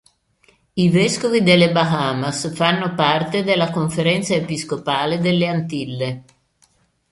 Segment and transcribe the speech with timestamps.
[0.73, 6.23] I vescovi delle Bahamas fanno parte della Conferenza Episcopale delle Antille.